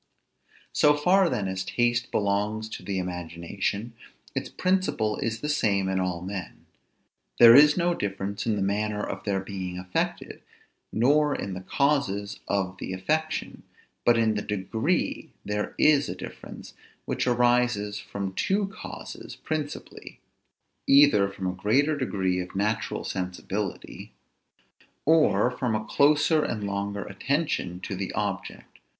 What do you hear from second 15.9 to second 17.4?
a difference, which